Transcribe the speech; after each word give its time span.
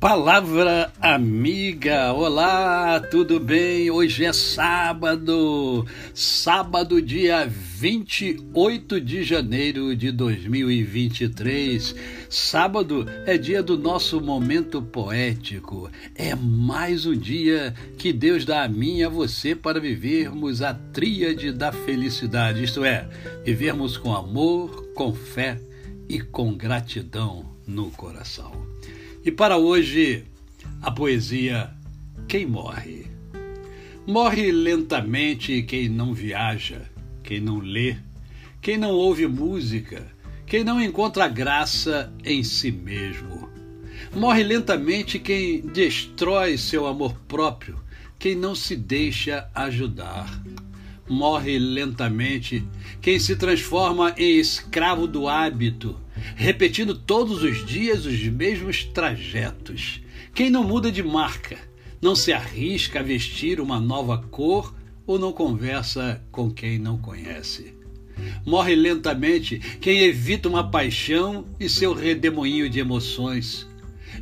Palavra 0.00 0.90
amiga, 0.98 2.14
olá, 2.14 2.98
tudo 3.00 3.38
bem? 3.38 3.90
Hoje 3.90 4.24
é 4.24 4.32
sábado, 4.32 5.86
sábado, 6.14 7.02
dia 7.02 7.46
28 7.46 8.98
de 8.98 9.22
janeiro 9.22 9.94
de 9.94 10.10
2023. 10.10 11.94
Sábado 12.30 13.04
é 13.26 13.36
dia 13.36 13.62
do 13.62 13.76
nosso 13.76 14.22
momento 14.22 14.80
poético, 14.80 15.90
é 16.14 16.34
mais 16.34 17.04
um 17.04 17.14
dia 17.14 17.74
que 17.98 18.10
Deus 18.10 18.46
dá 18.46 18.64
a 18.64 18.68
mim 18.68 19.00
e 19.00 19.04
a 19.04 19.08
você 19.10 19.54
para 19.54 19.78
vivermos 19.78 20.62
a 20.62 20.72
tríade 20.72 21.52
da 21.52 21.72
felicidade, 21.72 22.64
isto 22.64 22.86
é, 22.86 23.06
vivermos 23.44 23.98
com 23.98 24.16
amor, 24.16 24.94
com 24.94 25.12
fé 25.12 25.60
e 26.08 26.22
com 26.22 26.54
gratidão 26.54 27.44
no 27.66 27.90
coração. 27.90 28.70
E 29.22 29.30
para 29.30 29.58
hoje, 29.58 30.24
a 30.80 30.90
poesia 30.90 31.70
Quem 32.26 32.46
Morre. 32.46 33.06
Morre 34.06 34.50
lentamente 34.50 35.62
quem 35.62 35.90
não 35.90 36.14
viaja, 36.14 36.90
quem 37.22 37.38
não 37.38 37.58
lê, 37.58 37.96
quem 38.62 38.78
não 38.78 38.92
ouve 38.92 39.26
música, 39.26 40.10
quem 40.46 40.64
não 40.64 40.80
encontra 40.80 41.28
graça 41.28 42.10
em 42.24 42.42
si 42.42 42.72
mesmo. 42.72 43.50
Morre 44.16 44.42
lentamente 44.42 45.18
quem 45.18 45.60
destrói 45.60 46.56
seu 46.56 46.86
amor 46.86 47.14
próprio, 47.28 47.78
quem 48.18 48.34
não 48.34 48.54
se 48.54 48.74
deixa 48.74 49.50
ajudar. 49.54 50.42
Morre 51.06 51.58
lentamente 51.58 52.66
quem 53.02 53.18
se 53.18 53.36
transforma 53.36 54.14
em 54.16 54.38
escravo 54.38 55.06
do 55.06 55.28
hábito, 55.28 56.00
repetindo 56.36 56.94
todos 56.94 57.42
os 57.42 57.64
dias 57.64 58.06
os 58.06 58.22
mesmos 58.22 58.84
trajetos. 58.84 60.00
Quem 60.34 60.50
não 60.50 60.64
muda 60.64 60.90
de 60.90 61.02
marca, 61.02 61.58
não 62.00 62.14
se 62.14 62.32
arrisca 62.32 63.00
a 63.00 63.02
vestir 63.02 63.60
uma 63.60 63.80
nova 63.80 64.18
cor 64.18 64.74
ou 65.06 65.18
não 65.18 65.32
conversa 65.32 66.22
com 66.30 66.50
quem 66.50 66.78
não 66.78 66.96
conhece. 66.96 67.74
Morre 68.44 68.74
lentamente 68.74 69.58
quem 69.80 70.00
evita 70.00 70.48
uma 70.48 70.70
paixão 70.70 71.46
e 71.58 71.68
seu 71.68 71.92
redemoinho 71.92 72.68
de 72.68 72.78
emoções, 72.78 73.66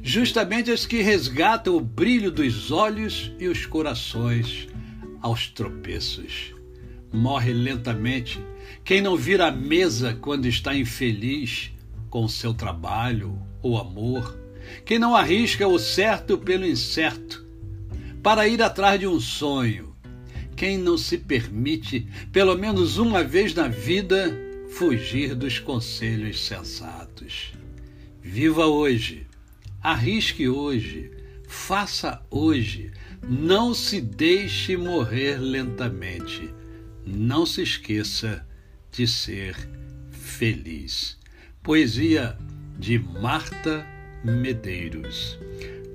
justamente 0.03 0.71
as 0.71 0.87
que 0.87 1.03
resgatam 1.03 1.77
o 1.77 1.81
brilho 1.81 2.31
dos 2.31 2.71
olhos 2.71 3.33
e 3.39 3.49
os 3.49 3.67
corações 3.67 4.69
aos 5.21 5.49
tropeços. 5.49 6.55
Morre 7.13 7.53
lentamente 7.53 8.41
quem 8.85 9.01
não 9.01 9.17
vira 9.17 9.49
a 9.49 9.53
mesa 9.53 10.17
quando 10.21 10.47
está 10.47 10.75
infeliz 10.75 11.73
com 12.09 12.25
o 12.25 12.29
seu 12.29 12.55
trabalho 12.55 13.39
ou 13.63 13.79
amor, 13.79 14.39
quem 14.85 14.99
não 14.99 15.15
arrisca 15.15 15.67
o 15.67 15.79
certo 15.79 16.39
pelo 16.39 16.67
incerto, 16.67 17.47
para 18.23 18.49
ir 18.49 18.63
atrás 18.63 18.99
de 18.99 19.07
um 19.07 19.21
sonho, 19.21 19.97
quem 20.57 20.77
não 20.77 20.99
se 20.99 21.17
permite, 21.17 22.09
pelo 22.33 22.57
menos 22.57 22.99
uma 22.99 23.23
vez 23.23 23.55
na 23.55 23.69
vida, 23.69 24.37
fugir 24.71 25.35
dos 25.35 25.59
conselhos 25.59 26.45
sensatos. 26.45 27.53
Viva 28.21 28.67
hoje, 28.67 29.27
arrisque 29.81 30.49
hoje, 30.49 31.11
faça 31.47 32.21
hoje, 32.31 32.93
não 33.23 33.73
se 33.73 34.01
deixe 34.01 34.77
morrer 34.77 35.39
lentamente, 35.39 36.51
não 37.07 37.47
se 37.47 37.63
esqueça 37.63 38.47
de 38.91 39.07
ser 39.07 39.57
feliz. 40.11 41.19
Poesia 41.63 42.37
de 42.79 42.99
Marta 42.99 43.87
Medeiros. 44.25 45.39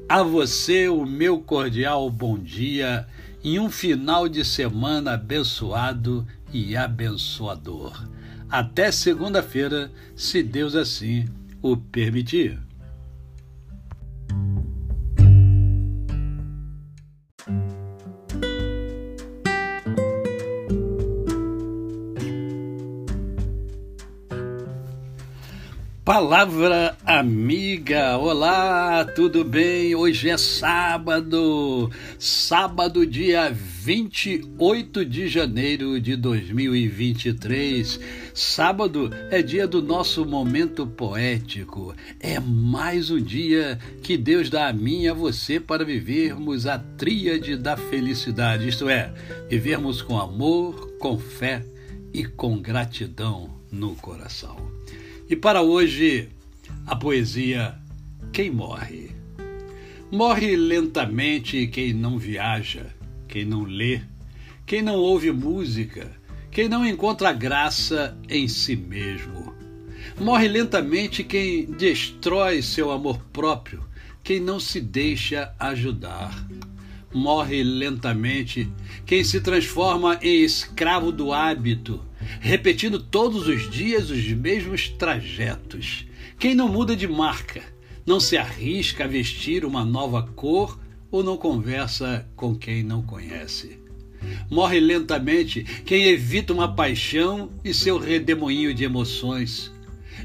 A 0.08 0.22
você 0.22 0.88
o 0.88 1.06
meu 1.06 1.40
cordial 1.40 2.10
bom 2.10 2.38
dia 2.38 3.08
em 3.44 3.60
um 3.60 3.70
final 3.70 4.30
de 4.30 4.46
semana 4.46 5.14
abençoado 5.14 6.28
e 6.52 6.76
abençoador. 6.76 8.08
Até 8.50 8.92
segunda-feira, 8.92 9.92
se 10.16 10.44
Deus 10.44 10.76
assim 10.76 11.26
o 11.62 11.76
permitir. 11.76 12.60
Palavra 26.06 26.98
amiga, 27.06 28.18
olá, 28.18 29.06
tudo 29.06 29.42
bem? 29.42 29.96
Hoje 29.96 30.30
é 30.30 30.38
sábado, 30.38 31.90
sábado, 32.20 33.06
dia 33.06 33.50
28 33.50 35.06
de 35.06 35.30
janeiro 35.30 36.02
de 36.02 36.18
2023. 36.18 38.02
Sábado 38.34 39.12
é 39.32 39.42
dia 39.42 39.66
do 39.66 39.82
nosso 39.82 40.26
momento 40.26 40.86
poético, 40.86 41.96
é 42.20 42.38
mais 42.38 43.10
um 43.10 43.22
dia 43.22 43.80
que 44.02 44.18
Deus 44.18 44.50
dá 44.50 44.68
a 44.68 44.74
mim 44.74 45.04
e 45.04 45.08
a 45.08 45.14
você 45.14 45.58
para 45.58 45.86
vivermos 45.86 46.68
a 46.68 46.78
tríade 46.78 47.56
da 47.56 47.78
felicidade, 47.78 48.68
isto 48.68 48.90
é, 48.90 49.14
vivermos 49.50 50.02
com 50.02 50.20
amor, 50.20 50.98
com 51.00 51.18
fé 51.18 51.64
e 52.14 52.26
com 52.26 52.62
gratidão 52.62 53.50
no 53.72 53.96
coração. 53.96 54.58
E 55.30 55.36
para 55.36 55.62
hoje, 55.62 56.30
a 56.86 56.96
poesia 56.96 57.76
Quem 58.32 58.52
Morre. 58.52 59.12
Morre 60.12 60.56
lentamente 60.56 61.66
quem 61.68 61.94
não 61.94 62.20
viaja, 62.20 62.94
quem 63.28 63.46
não 63.46 63.64
lê, 63.64 64.02
quem 64.66 64.82
não 64.82 64.96
ouve 64.96 65.32
música, 65.32 66.12
quem 66.52 66.70
não 66.70 66.86
encontra 66.86 67.32
graça 67.32 68.16
em 68.30 68.48
si 68.48 68.76
mesmo. 68.76 69.56
Morre 70.20 70.48
lentamente 70.48 71.24
quem 71.24 71.66
destrói 71.66 72.62
seu 72.62 72.92
amor 72.92 73.20
próprio, 73.32 73.84
quem 74.22 74.40
não 74.40 74.60
se 74.60 74.80
deixa 74.80 75.56
ajudar. 75.58 76.48
Morre 77.12 77.64
lentamente 77.64 78.70
quem 79.06 79.24
se 79.24 79.40
transforma 79.40 80.20
em 80.22 80.44
escravo 80.44 81.12
do 81.12 81.32
hábito, 81.32 82.04
repetindo 82.44 83.00
todos 83.00 83.48
os 83.48 83.72
dias 83.72 84.10
os 84.10 84.28
mesmos 84.28 84.90
trajetos. 84.90 86.06
Quem 86.38 86.54
não 86.54 86.68
muda 86.68 86.94
de 86.94 87.08
marca, 87.08 87.64
não 88.06 88.20
se 88.20 88.36
arrisca 88.36 89.06
a 89.06 89.08
vestir 89.08 89.64
uma 89.64 89.86
nova 89.86 90.22
cor 90.36 90.78
ou 91.10 91.24
não 91.24 91.38
conversa 91.38 92.28
com 92.36 92.54
quem 92.54 92.84
não 92.84 93.02
conhece. 93.02 93.80
Morre 94.52 94.82
lentamente 94.82 95.64
quem 95.86 96.08
evita 96.08 96.52
uma 96.52 96.76
paixão 96.76 97.50
e 97.64 97.74
seu 97.74 97.98
redemoinho 97.98 98.74
de 98.74 98.84
emoções, 98.84 99.72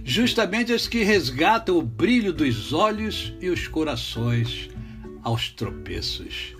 justamente 0.03 0.73
as 0.73 0.89
que 0.89 1.05
resgatam 1.05 1.79
o 1.79 1.83
brilho 1.83 2.33
dos 2.33 2.73
olhos 2.73 3.33
e 3.41 3.49
os 3.49 3.69
corações 3.69 4.69
aos 5.23 5.51
tropeços. 5.51 6.57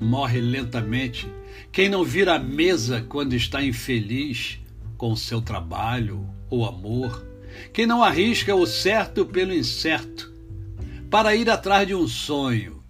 Morre 0.00 0.40
lentamente 0.40 1.28
quem 1.70 1.90
não 1.90 2.02
vira 2.02 2.36
a 2.36 2.38
mesa 2.38 3.04
quando 3.06 3.34
está 3.34 3.62
infeliz 3.62 4.63
com 4.96 5.12
o 5.12 5.16
seu 5.16 5.40
trabalho 5.40 6.28
ou 6.50 6.64
amor, 6.64 7.26
quem 7.72 7.86
não 7.86 8.02
arrisca 8.02 8.54
o 8.54 8.66
certo 8.66 9.24
pelo 9.26 9.52
incerto, 9.52 10.32
para 11.10 11.34
ir 11.34 11.48
atrás 11.48 11.86
de 11.86 11.94
um 11.94 12.08
sonho, 12.08 12.82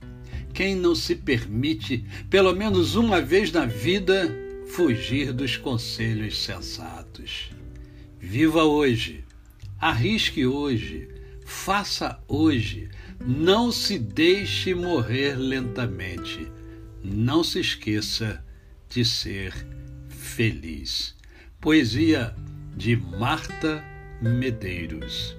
quem 0.52 0.74
não 0.74 0.94
se 0.94 1.14
permite, 1.14 2.04
pelo 2.30 2.54
menos 2.54 2.94
uma 2.94 3.20
vez 3.20 3.50
na 3.50 3.66
vida, 3.66 4.34
fugir 4.68 5.32
dos 5.32 5.56
conselhos 5.56 6.42
sensatos. 6.42 7.50
Viva 8.18 8.64
hoje, 8.64 9.24
arrisque 9.78 10.46
hoje, 10.46 11.08
faça 11.44 12.18
hoje, 12.26 12.88
não 13.20 13.70
se 13.70 13.98
deixe 13.98 14.74
morrer 14.74 15.36
lentamente. 15.36 16.46
Não 17.02 17.44
se 17.44 17.60
esqueça 17.60 18.44
de 18.88 19.04
ser 19.04 19.52
feliz. 20.08 21.14
Poesia 21.64 22.34
de 22.76 22.94
Marta 22.94 23.82
Medeiros. 24.20 25.34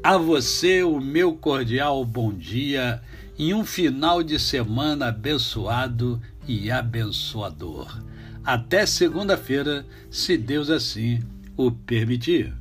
A 0.00 0.16
você 0.16 0.84
o 0.84 1.00
meu 1.00 1.34
cordial 1.34 2.04
bom 2.04 2.32
dia 2.32 3.02
em 3.36 3.52
um 3.52 3.64
final 3.64 4.22
de 4.22 4.38
semana 4.38 5.08
abençoado 5.08 6.22
e 6.46 6.70
abençoador. 6.70 8.00
Até 8.44 8.86
segunda-feira, 8.86 9.84
se 10.08 10.38
Deus 10.38 10.70
assim 10.70 11.18
o 11.56 11.72
permitir. 11.72 12.54